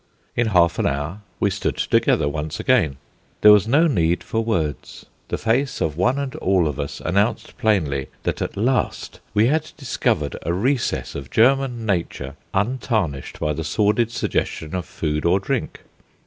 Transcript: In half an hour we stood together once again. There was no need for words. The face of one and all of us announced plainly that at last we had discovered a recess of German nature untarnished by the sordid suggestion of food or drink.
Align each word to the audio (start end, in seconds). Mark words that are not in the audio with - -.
In 0.35 0.47
half 0.47 0.79
an 0.79 0.87
hour 0.87 1.19
we 1.39 1.51
stood 1.51 1.77
together 1.77 2.27
once 2.27 2.59
again. 2.59 2.97
There 3.41 3.51
was 3.51 3.67
no 3.67 3.85
need 3.85 4.23
for 4.23 4.43
words. 4.43 5.05
The 5.27 5.37
face 5.37 5.79
of 5.79 5.95
one 5.95 6.17
and 6.17 6.35
all 6.37 6.67
of 6.67 6.79
us 6.79 7.01
announced 7.01 7.55
plainly 7.59 8.07
that 8.23 8.41
at 8.41 8.57
last 8.57 9.19
we 9.35 9.45
had 9.45 9.71
discovered 9.77 10.37
a 10.41 10.53
recess 10.53 11.13
of 11.13 11.29
German 11.29 11.85
nature 11.85 12.35
untarnished 12.51 13.39
by 13.39 13.53
the 13.53 13.63
sordid 13.63 14.11
suggestion 14.11 14.73
of 14.73 14.87
food 14.87 15.23
or 15.23 15.39
drink. 15.39 15.81